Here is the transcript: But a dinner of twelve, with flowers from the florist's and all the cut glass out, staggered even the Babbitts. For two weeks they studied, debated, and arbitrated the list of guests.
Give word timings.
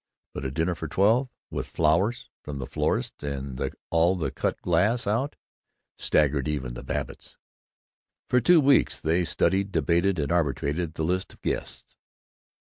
But 0.33 0.45
a 0.45 0.49
dinner 0.49 0.71
of 0.71 0.89
twelve, 0.89 1.29
with 1.51 1.67
flowers 1.67 2.31
from 2.41 2.57
the 2.57 2.65
florist's 2.65 3.21
and 3.23 3.71
all 3.91 4.15
the 4.15 4.31
cut 4.31 4.59
glass 4.63 5.05
out, 5.05 5.35
staggered 5.95 6.47
even 6.47 6.73
the 6.73 6.81
Babbitts. 6.81 7.37
For 8.27 8.41
two 8.41 8.59
weeks 8.61 8.99
they 8.99 9.23
studied, 9.23 9.71
debated, 9.71 10.17
and 10.17 10.31
arbitrated 10.31 10.95
the 10.95 11.03
list 11.03 11.33
of 11.33 11.41
guests. 11.43 11.97